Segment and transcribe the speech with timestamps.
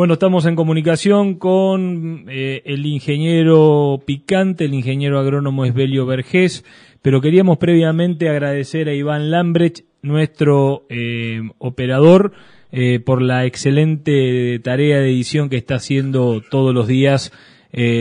[0.00, 6.64] Bueno, estamos en comunicación con eh, el ingeniero Picante, el ingeniero agrónomo Esbelio Vergés,
[7.02, 12.32] pero queríamos previamente agradecer a Iván Lambrecht, nuestro eh, operador,
[12.72, 17.30] eh, por la excelente tarea de edición que está haciendo todos los días,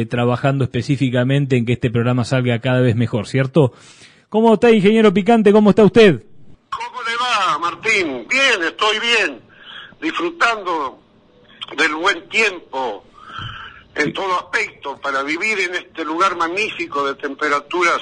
[0.09, 3.73] trabajando específicamente en que este programa salga cada vez mejor, ¿cierto?
[4.29, 5.52] ¿Cómo está, ingeniero Picante?
[5.52, 6.23] ¿Cómo está usted?
[6.70, 8.25] ¿Cómo le va, Martín?
[8.29, 9.41] Bien, estoy bien,
[10.02, 11.09] disfrutando
[11.77, 13.04] del buen tiempo
[13.96, 18.00] en todo aspecto para vivir en este lugar magnífico de temperaturas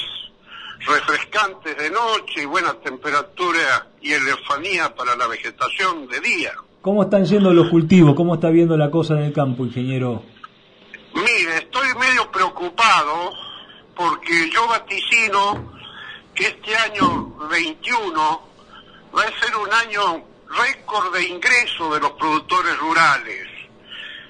[0.79, 6.51] refrescantes de noche y buena temperatura y elefanía para la vegetación de día.
[6.81, 8.15] ¿Cómo están yendo los cultivos?
[8.15, 10.23] ¿Cómo está viendo la cosa en el campo, ingeniero?
[11.13, 13.33] Mire, estoy medio preocupado
[13.95, 15.73] porque yo vaticino
[16.35, 18.41] que este año 21
[19.17, 23.56] va a ser un año récord de ingreso de los productores rurales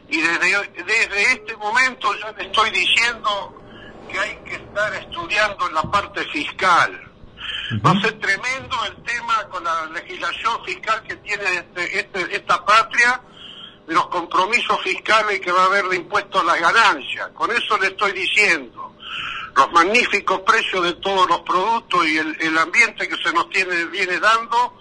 [0.10, 3.62] y desde, desde este momento ya le estoy diciendo
[4.10, 7.04] que hay que estar estudiando la parte fiscal.
[7.86, 12.64] Va a ser tremendo el tema con la legislación fiscal que tiene este, este, esta
[12.66, 13.22] patria,
[13.86, 17.30] de los compromisos fiscales que va a haber de impuestos a las ganancias.
[17.34, 18.96] Con eso le estoy diciendo.
[19.56, 23.86] Los magníficos precios de todos los productos y el, el ambiente que se nos tiene,
[23.86, 24.78] viene dando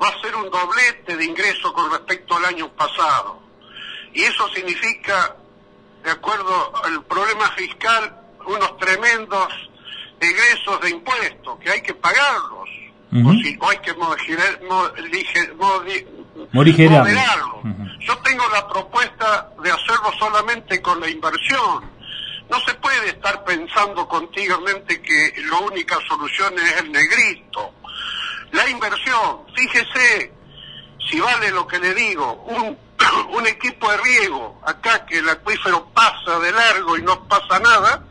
[0.00, 3.49] va a ser un doblete de ingresos con respecto al año pasado
[4.12, 5.36] y eso significa,
[6.04, 9.48] de acuerdo al problema fiscal, unos tremendos
[10.18, 12.68] egresos de impuestos que hay que pagarlos,
[13.12, 13.92] o, si, hay que
[16.88, 17.64] moderarlos.
[18.00, 21.90] Yo tengo la propuesta de hacerlo solamente con la inversión.
[22.48, 27.74] No se puede estar pensando continuamente que la única solución es el negrito.
[28.52, 30.32] La inversión, fíjese
[31.08, 32.76] si vale lo que le digo, un
[33.30, 38.04] un equipo de riego, acá que el acuífero pasa de largo y no pasa nada,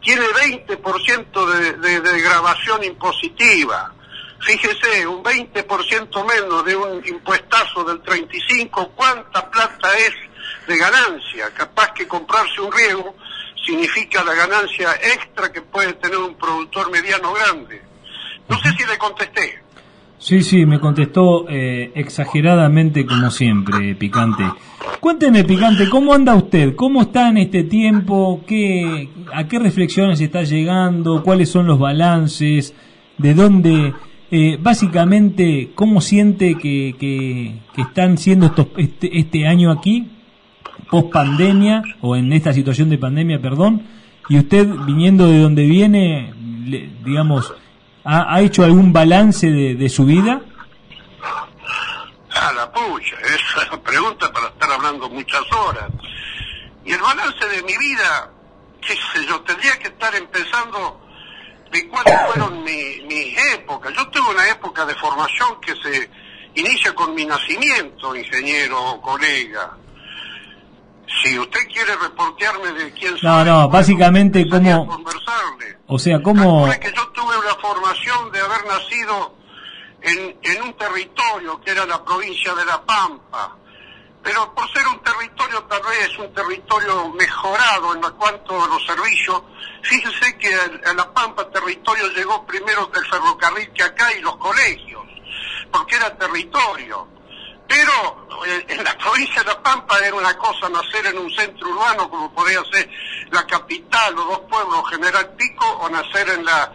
[0.00, 3.92] tiene 20% de, de, de grabación impositiva.
[4.40, 10.12] Fíjese, un 20% menos de un impuestazo del 35, ¿cuánta plata es
[10.66, 11.50] de ganancia?
[11.54, 13.16] Capaz que comprarse un riego
[13.64, 17.82] significa la ganancia extra que puede tener un productor mediano grande.
[18.46, 19.63] No sé si le contesté.
[20.24, 24.42] Sí, sí, me contestó eh, exageradamente como siempre, Picante.
[24.98, 26.74] Cuénteme, Picante, ¿cómo anda usted?
[26.74, 28.40] ¿Cómo está en este tiempo?
[28.46, 31.22] ¿Qué, ¿A qué reflexiones está llegando?
[31.22, 32.74] ¿Cuáles son los balances?
[33.18, 33.92] ¿De dónde?
[34.30, 40.08] Eh, básicamente, ¿cómo siente que, que, están siendo estos, este, este año aquí,
[40.90, 43.82] post pandemia, o en esta situación de pandemia, perdón?
[44.30, 46.32] Y usted, viniendo de donde viene,
[47.04, 47.52] digamos,
[48.04, 50.40] ¿Ha, hecho algún balance de, su vida?
[52.30, 55.90] A la pucha, esa es pregunta para estar hablando muchas horas.
[56.84, 58.30] Y el balance de mi vida,
[58.82, 61.00] qué sé yo, tendría que estar empezando
[61.72, 63.94] de cuáles fueron mis épocas.
[63.96, 66.10] Yo tengo una época de formación que se
[66.56, 69.78] inicia con mi nacimiento, ingeniero, colega.
[71.22, 73.28] Si usted quiere reportearme de quién soy...
[73.28, 74.86] No, no, básicamente cómo...
[74.86, 75.78] Conversarle.
[75.86, 76.70] O sea, cómo...
[76.80, 79.34] que yo tuve una formación de haber nacido
[80.00, 83.56] en, en un territorio que era la provincia de La Pampa,
[84.22, 89.42] pero por ser un territorio tal vez un territorio mejorado en cuanto a los servicios,
[89.82, 95.02] fíjese que a, La Pampa territorio llegó primero el ferrocarril que acá y los colegios,
[95.70, 97.13] porque era territorio.
[97.74, 101.68] Pero eh, en la provincia de La Pampa era una cosa nacer en un centro
[101.70, 102.88] urbano como podría ser
[103.32, 106.72] la capital o dos pueblos, General Pico, o nacer en la,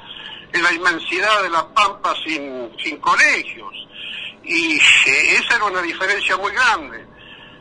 [0.52, 3.74] en la inmensidad de La Pampa sin, sin colegios.
[4.44, 7.08] Y eh, esa era una diferencia muy grande.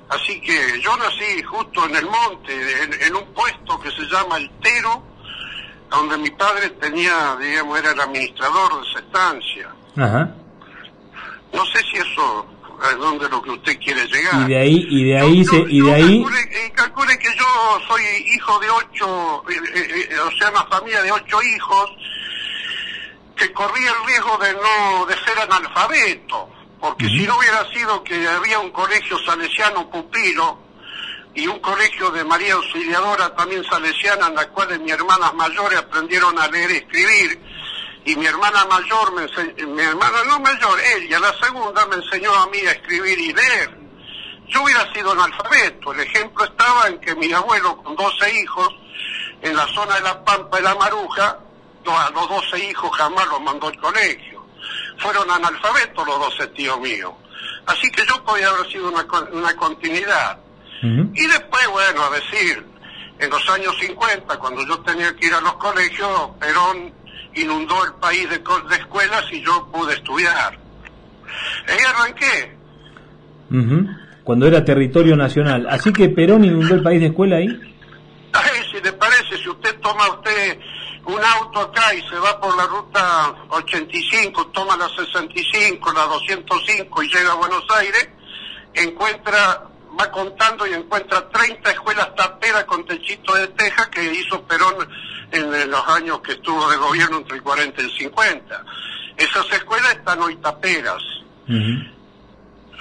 [0.09, 4.50] Así que yo nací justo en el monte, en, un puesto que se llama El
[4.60, 5.05] Tero,
[5.91, 9.69] donde mi padre tenía, digamos, era el administrador de esa estancia.
[11.53, 12.47] No sé si eso
[12.82, 14.42] a dónde lo que usted quiere llegar.
[14.42, 16.24] Y de ahí, y de ahí, se, y de ahí...
[16.50, 18.02] Eh, calcule, que yo soy
[18.34, 21.90] hijo de ocho, eh, eh, o sea, una familia de ocho hijos,
[23.36, 26.48] que corría el riesgo de no, de ser analfabeto,
[26.80, 30.69] porque si no hubiera sido que había un colegio salesiano pupilo,
[31.34, 36.36] y un colegio de María Auxiliadora también salesiana, en la cual mis hermanas mayores aprendieron
[36.36, 37.40] a leer y escribir,
[38.04, 42.46] y mi hermana mayor, me mi hermana no mayor, ella, la segunda, me enseñó a
[42.48, 43.78] mí a escribir y leer.
[44.48, 45.92] Yo hubiera sido analfabeto.
[45.92, 48.74] El ejemplo estaba en que mi abuelo, con 12 hijos,
[49.42, 51.38] en la zona de La Pampa de la Maruja,
[51.86, 54.44] a los 12 hijos jamás los mandó al colegio.
[54.98, 57.12] Fueron analfabetos los 12 tíos míos.
[57.66, 60.38] Así que yo podía haber sido una, una continuidad.
[60.80, 62.64] Y después, bueno, a decir,
[63.18, 66.92] en los años 50, cuando yo tenía que ir a los colegios, Perón
[67.43, 70.58] inundó el país de, de escuelas y yo pude estudiar.
[71.69, 72.56] Ahí arranqué.
[74.25, 75.67] Cuando era territorio nacional.
[75.70, 77.49] Así que Perón inundó el país de escuela ahí.
[78.32, 80.58] Ay, si le parece, si usted toma usted
[81.06, 87.02] un auto acá y se va por la ruta 85, toma la 65, la 205
[87.02, 88.11] y llega a Buenos Aires,
[88.75, 89.68] encuentra,
[89.98, 94.88] va contando y encuentra 30 escuelas taperas con techito de teja que hizo Perón
[95.32, 98.64] en, los años que estuvo de gobierno entre el 40 y el 50.
[99.16, 101.02] Esas escuelas están hoy taperas.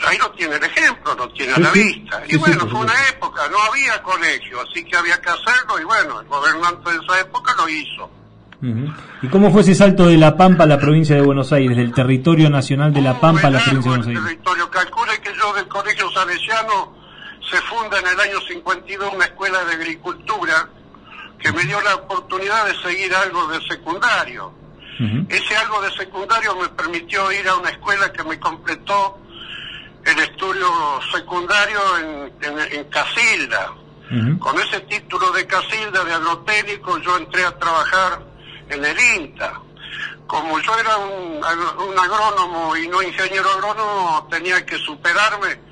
[0.06, 2.22] Ahí no tiene el ejemplo, no tiene a la vista.
[2.28, 6.22] y bueno, fue una época, no había colegio, así que había que hacerlo y bueno,
[6.22, 8.12] el gobernante de esa época lo hizo.
[9.22, 11.94] ¿Y cómo fue ese salto de La Pampa a la provincia de Buenos Aires, del
[11.94, 14.24] territorio nacional de La Pampa a la provincia de Buenos Aires?
[14.24, 14.70] territorio.
[14.70, 16.97] Calcule que yo del Colegio Salesiano
[17.50, 20.70] se funda en el año 52 una escuela de agricultura
[21.40, 24.54] que me dio la oportunidad de seguir algo de secundario.
[25.30, 29.20] Ese algo de secundario me permitió ir a una escuela que me completó
[30.04, 30.68] el estudio
[31.14, 32.34] secundario en,
[32.72, 33.74] en, Casilda.
[34.40, 38.24] Con ese título de Casilda de agrotécnico yo entré a trabajar
[38.70, 39.62] en el INTA.
[40.26, 45.67] Como yo era un, un agrónomo y no ingeniero agrónomo, tenía que superarme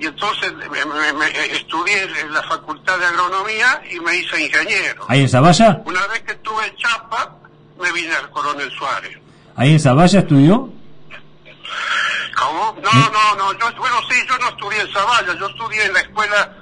[0.00, 5.04] y entonces me, estudié en la facultad de agronomía y me hice ingeniero.
[5.08, 5.82] ¿Ahí en Zavalla?
[5.84, 7.36] Una vez que estuve en Chapa,
[7.78, 9.18] me vine al Coronel Suárez.
[9.56, 10.72] ¿Ahí en Zavalla estudió?
[12.34, 12.76] ¿Cómo?
[12.82, 16.00] No, no, no, yo, bueno, sí, yo no estudié en Zavalla, yo estudié en la
[16.00, 16.56] escuela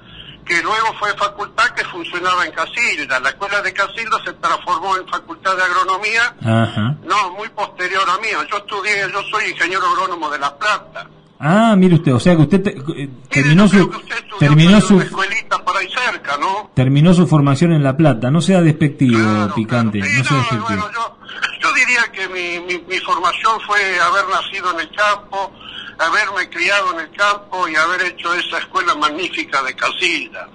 [0.45, 3.21] que luego fue facultad que funcionaba en Casilda.
[3.21, 6.35] La escuela de Casilda se transformó en facultad de agronomía,
[7.05, 8.29] no, muy posterior a mí.
[8.51, 11.07] Yo estudié, yo soy ingeniero agrónomo de La Plata.
[11.41, 13.89] Ah, mire usted, o sea que usted eh, terminó su
[14.41, 16.71] terminó su escuelita por ahí cerca, ¿no?
[16.75, 20.65] Terminó su formación en La Plata, no sea despectivo, picante, no, sea despectivo.
[20.67, 21.19] Bueno, yo,
[21.61, 25.53] yo, diría que mi, mi, mi, formación fue haber nacido en el campo,
[25.99, 30.49] haberme criado en el campo y haber hecho esa escuela magnífica de Casilda.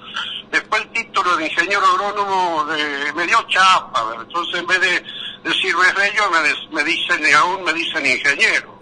[0.51, 5.03] Después el título de ingeniero agrónomo de, me dio chapa, entonces en vez de
[5.49, 8.73] decirme bello me, me dicen, aún me dicen ingeniero.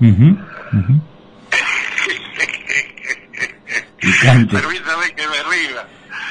[0.00, 0.39] Uh
[4.20, 5.88] Permítame que me ría.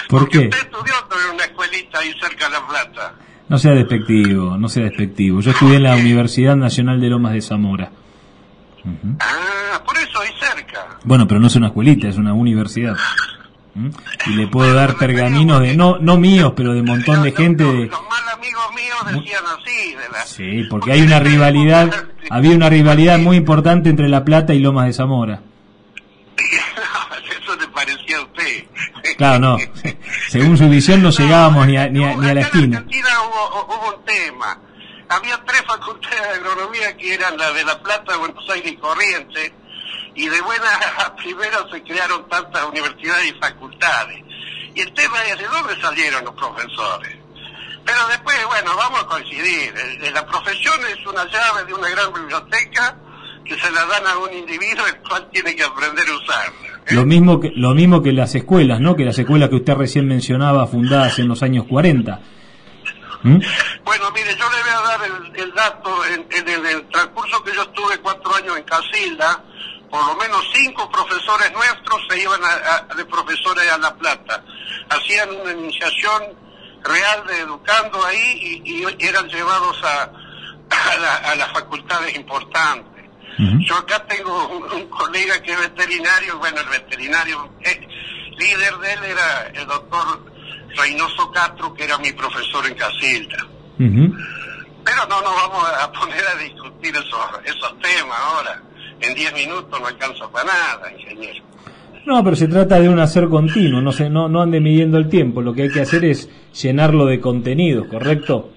[0.07, 0.39] ¿Por qué?
[0.39, 0.93] Usted estudió
[1.27, 3.13] en una escuelita ahí cerca de La Plata.
[3.47, 5.41] No sea despectivo, no sea despectivo.
[5.41, 7.91] Yo estudié en la Universidad Nacional de Lomas de Zamora.
[9.19, 10.99] Ah, por eso ahí cerca.
[11.03, 12.95] Bueno, pero no es una escuelita, es una universidad.
[13.75, 13.89] ¿Mm?
[14.27, 17.63] Y le puedo dar pergaminos de, no no míos, pero de un montón de gente.
[17.63, 17.87] De...
[17.87, 19.95] Los mal amigos míos decían así.
[19.95, 20.25] De la...
[20.25, 24.85] Sí, porque hay una rivalidad, había una rivalidad muy importante entre La Plata y Lomas
[24.87, 25.41] de Zamora.
[26.37, 28.65] Eso le parecía a usted.
[29.19, 29.57] Claro, no.
[30.29, 32.77] Según su visión no llegábamos ni a, ni a, ni a la esquina.
[32.77, 34.57] En Argentina hubo, hubo un tema.
[35.09, 39.51] Había tres facultades de agronomía que eran la de La Plata, Buenos Aires y Corrientes
[40.15, 40.69] y de buena
[40.99, 44.23] a primera se crearon tantas universidades y facultades.
[44.73, 47.17] Y el tema es de dónde salieron los profesores.
[47.85, 49.73] Pero después, bueno, vamos a coincidir.
[50.13, 52.95] La profesión es una llave de una gran biblioteca
[53.43, 56.68] que se la dan a un individuo el cual tiene que aprender a usarla.
[56.91, 58.95] Lo mismo que lo mismo que las escuelas, ¿no?
[58.95, 62.19] Que las escuelas que usted recién mencionaba, fundadas en los años 40.
[63.21, 63.37] ¿Mm?
[63.83, 64.99] Bueno, mire, yo le voy a dar
[65.35, 66.05] el, dato.
[66.05, 69.43] En, el transcurso que yo estuve cuatro años en Casilda,
[69.89, 72.39] por lo menos cinco profesores nuestros se iban
[72.95, 74.43] de profesores a La Plata.
[74.89, 76.23] Hacían una iniciación
[76.83, 80.11] real de educando ahí y, eran llevados a,
[81.29, 82.88] a, las facultades importantes.
[83.39, 87.87] Yo acá tengo un, colega que es veterinario, bueno, el veterinario eh,
[88.37, 90.25] líder de él era el doctor
[90.75, 93.47] Reynoso Castro, que era mi profesor en Casilda.
[93.77, 98.61] Pero no nos vamos a poner a discutir esos, esos temas ahora
[99.01, 101.43] en 10 minutos no alcanza para nada, ingeniero.
[102.05, 105.09] No, pero se trata de un hacer continuo, no, se, no, no ande midiendo el
[105.09, 108.51] tiempo, lo que hay que hacer es llenarlo de contenido, ¿correcto?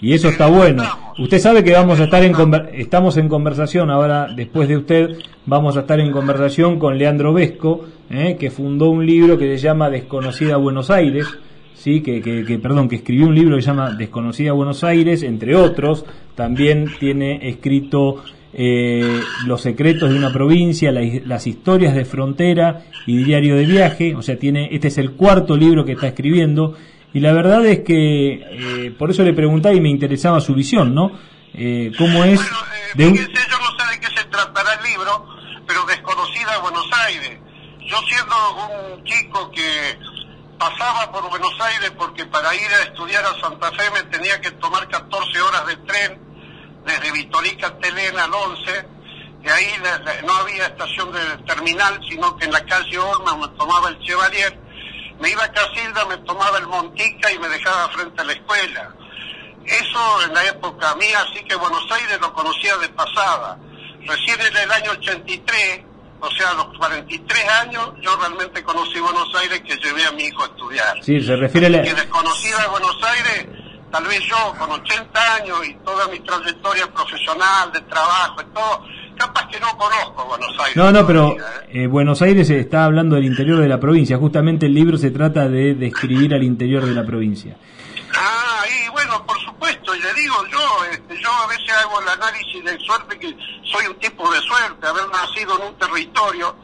[0.00, 0.84] Y eso está bueno.
[1.18, 2.34] Usted sabe que vamos a estar en
[2.74, 7.84] estamos en conversación ahora, después de usted, vamos a estar en conversación con Leandro Vesco,
[8.08, 8.36] ¿eh?
[8.38, 11.26] que fundó un libro que se llama Desconocida Buenos Aires,
[11.74, 15.24] sí, que, que, que, perdón, que escribió un libro que se llama Desconocida Buenos Aires,
[15.24, 16.04] entre otros.
[16.36, 23.56] También tiene escrito eh, Los secretos de una provincia, las historias de frontera y diario
[23.56, 26.74] de viaje, o sea, tiene este es el cuarto libro que está escribiendo
[27.12, 30.94] y la verdad es que eh, por eso le preguntaba y me interesaba su visión,
[30.94, 31.12] ¿no?
[31.54, 32.40] Eh, ¿Cómo es?
[32.94, 33.16] de un...
[33.16, 35.26] yo no sé de qué se tratará el libro,
[35.66, 37.38] pero desconocida Buenos Aires.
[37.86, 38.36] Yo siendo
[38.94, 39.98] un chico que
[40.58, 44.50] pasaba por Buenos Aires porque para ir a estudiar a Santa Fe me tenía que
[44.52, 46.20] tomar 14 horas de tren
[46.84, 48.86] desde Vitorica Telena al 11,
[49.42, 49.66] que ahí
[50.26, 54.58] no había estación de terminal, sino que en la calle Orma me tomaba el Chevalier,
[55.20, 58.94] me iba a Casilda, me tomaba el Montica y me dejaba frente a la escuela.
[59.66, 63.58] Eso en la época mía, así que Buenos Aires lo conocía de pasada.
[64.06, 65.88] Recién en el año 83
[66.20, 70.24] o sea, a los 43 años yo realmente conocí Buenos Aires que llevé a mi
[70.24, 71.04] hijo a estudiar.
[71.04, 71.82] Sí, se refiere a...
[71.82, 73.46] Que desconocida de Buenos Aires,
[73.90, 78.84] tal vez yo con 80 años y toda mi trayectoria profesional, de trabajo y todo,
[79.18, 80.76] capaz que no conozco Buenos Aires.
[80.76, 81.82] No, no, pero ¿eh?
[81.82, 84.16] Eh, Buenos Aires está hablando del interior de la provincia.
[84.16, 87.56] Justamente el libro se trata de describir al interior de la provincia.
[88.14, 92.08] Ah, y bueno, por supuesto, y le digo yo, este, yo a veces hago el
[92.08, 93.36] análisis de suerte que
[93.70, 96.56] soy un tipo de suerte, haber nacido en un territorio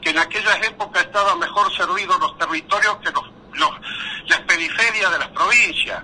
[0.00, 3.70] que en aquellas épocas estaba mejor servido los territorios que los,
[4.28, 6.02] las periferias de las provincias.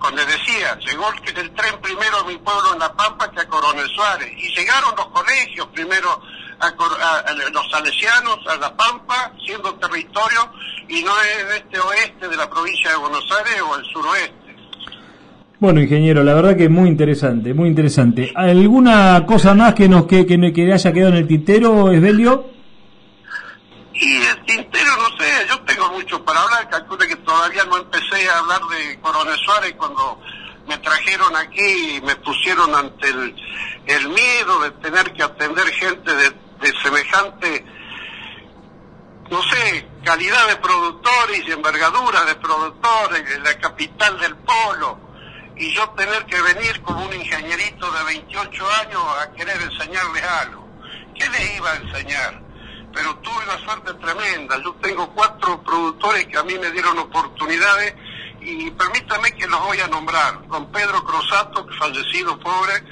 [0.00, 3.48] Cuando decía, llegó el, el tren primero a mi pueblo en La Pampa que a
[3.48, 6.22] Coronel Suárez, y llegaron los colegios primero
[6.58, 10.52] a, los salesianos, a La Pampa, siendo territorio,
[10.88, 14.40] y no en este oeste de la provincia de Buenos Aires o el suroeste.
[15.58, 18.32] Bueno, ingeniero, la verdad que es muy interesante, muy interesante.
[18.34, 22.46] ¿Alguna cosa más que nos que, que, que haya quedado en el tintero, Esbelio?
[23.92, 25.59] Y el tintero, no sé, yo
[25.90, 30.20] mucho para hablar, calcule que todavía no empecé a hablar de Coronel Suárez cuando
[30.66, 33.36] me trajeron aquí y me pusieron ante el,
[33.86, 36.30] el miedo de tener que atender gente de,
[36.60, 37.64] de semejante,
[39.30, 44.98] no sé, calidad de productores y envergadura de productores, en la capital del polo,
[45.56, 50.66] y yo tener que venir como un ingenierito de 28 años a querer enseñarles algo.
[51.14, 52.49] ¿Qué les iba a enseñar?
[52.92, 54.60] Pero tuve una suerte tremenda.
[54.62, 57.94] Yo tengo cuatro productores que a mí me dieron oportunidades
[58.40, 60.46] y permítame que los voy a nombrar.
[60.48, 62.82] Don Pedro Crosato, fallecido pobre,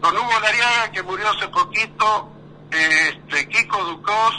[0.00, 2.30] don Hugo Lariaga, que murió hace poquito,
[2.70, 4.34] este, Kiko Ducos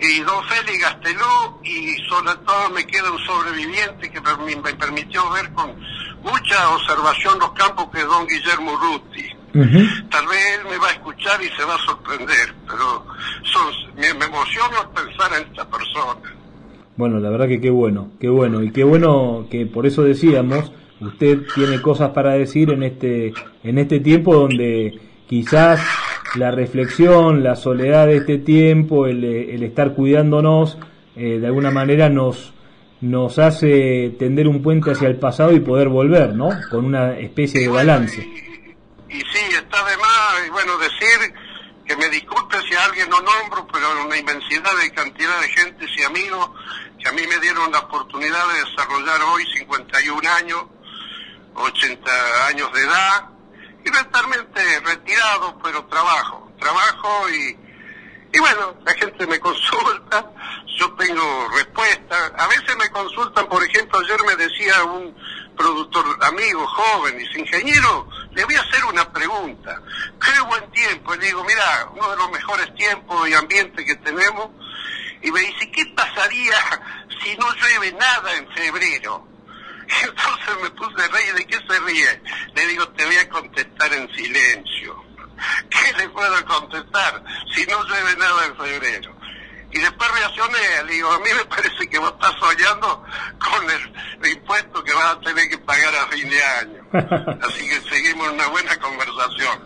[0.00, 5.52] y don Félix Gastelú y sobre todo me queda un sobreviviente que me permitió ver
[5.52, 5.74] con
[6.22, 9.34] mucha observación los campos que es don Guillermo Ruti.
[11.18, 13.04] Escuchar y se va a sorprender, pero
[13.96, 16.20] me, me emociona pensar en esta persona.
[16.96, 20.72] Bueno, la verdad que qué bueno, qué bueno, y qué bueno que por eso decíamos,
[21.00, 23.32] usted tiene cosas para decir en este,
[23.62, 25.80] en este tiempo donde quizás
[26.34, 30.78] la reflexión, la soledad de este tiempo, el, el estar cuidándonos,
[31.16, 32.52] eh, de alguna manera nos,
[33.00, 36.50] nos hace tender un puente hacia el pasado y poder volver, ¿no?
[36.70, 38.20] Con una especie de balance.
[39.08, 41.34] Y, sí, está de más, bueno, decir
[41.86, 45.86] que me disculpe si a alguien no nombro, pero una inmensidad de cantidad de gente
[45.96, 46.50] y amigos
[46.98, 50.64] que a mí me dieron la oportunidad de desarrollar hoy 51 años,
[51.54, 53.28] 80 años de edad,
[53.84, 57.56] y mentalmente retirado, pero trabajo, trabajo y,
[58.32, 60.28] y bueno, la gente me consulta,
[60.76, 65.16] yo tengo respuesta, a veces me consultan, por ejemplo, ayer me decía un
[65.58, 69.82] productor amigo, joven, dice, ingeniero, le voy a hacer una pregunta,
[70.24, 73.96] qué buen tiempo, y le digo, mira, uno de los mejores tiempos y ambientes que
[73.96, 74.50] tenemos,
[75.20, 76.56] y me dice, ¿qué pasaría
[77.22, 79.28] si no llueve nada en febrero?
[80.02, 82.22] entonces me puse a reír, ¿de qué se ríe?
[82.54, 85.04] Le digo, te voy a contestar en silencio.
[85.70, 87.22] ¿Qué le puedo contestar
[87.54, 89.16] si no llueve nada en febrero?
[89.70, 93.04] Y después reaccioné, le digo, a mí me parece que vos estás soñando
[93.38, 93.92] con el,
[94.98, 96.82] vas a tener que pagar a fin de año.
[97.42, 99.58] Así que seguimos una buena conversación.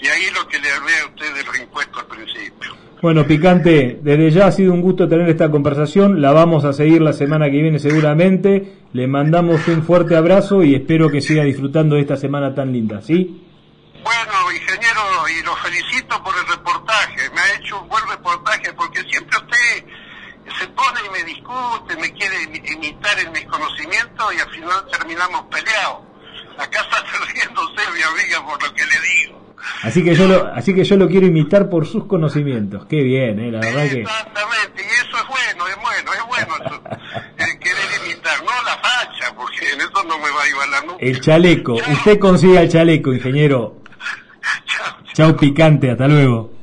[0.00, 2.76] Y ahí lo que le hablé a usted del impuesto al principio.
[3.00, 7.00] Bueno, Picante, desde ya ha sido un gusto tener esta conversación, la vamos a seguir
[7.00, 11.94] la semana que viene seguramente, le mandamos un fuerte abrazo y espero que siga disfrutando
[11.94, 13.44] de esta semana tan linda, ¿sí?
[14.02, 19.00] Bueno, ingeniero, y lo felicito por el reportaje, me ha hecho un buen reportaje porque
[19.08, 19.84] siempre usted
[20.58, 22.36] se pone y me discute, me quiere
[22.72, 25.98] imitar en mis conocimientos y al final terminamos peleados.
[26.58, 27.02] Acá está
[27.32, 29.38] riéndose mi amiga por lo que le digo.
[29.82, 32.86] Así que yo lo, así que yo lo quiero imitar por sus conocimientos.
[32.86, 34.00] Qué bien, eh, la verdad que.
[34.02, 36.82] Exactamente, y eso es bueno, es bueno, es bueno
[37.38, 41.04] el querer imitar, no la facha, porque en eso no me va a igualar nunca.
[41.04, 43.82] El chaleco, usted consiga el chaleco, ingeniero.
[44.66, 46.57] Chao, chao picante, hasta luego.